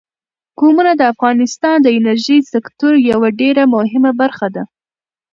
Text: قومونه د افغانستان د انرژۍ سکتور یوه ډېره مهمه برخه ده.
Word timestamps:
قومونه 0.59 0.91
د 0.95 1.01
افغانستان 1.13 1.77
د 1.81 1.87
انرژۍ 1.97 2.39
سکتور 2.53 2.93
یوه 3.11 3.29
ډېره 3.41 3.63
مهمه 3.75 4.11
برخه 4.21 4.47
ده. 4.55 4.63